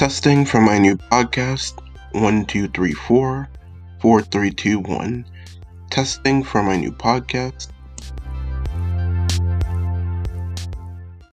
[0.00, 1.76] Testing for my new podcast.
[2.12, 3.50] 1234
[4.00, 5.26] 4321.
[5.90, 7.68] Testing for my new podcast.